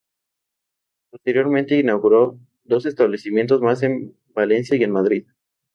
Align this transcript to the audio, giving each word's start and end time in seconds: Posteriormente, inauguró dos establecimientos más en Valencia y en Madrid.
Posteriormente, 1.11 1.77
inauguró 1.77 2.39
dos 2.63 2.87
establecimientos 2.87 3.61
más 3.61 3.83
en 3.83 4.17
Valencia 4.33 4.75
y 4.75 4.83
en 4.83 4.89
Madrid. 4.91 5.27